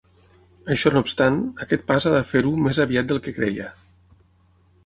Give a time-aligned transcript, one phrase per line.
[0.75, 3.73] Això no obstant, aquest pas ha de fer-ho més aviat del que creia.